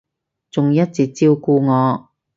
[0.49, 2.09] 仲一直照顧我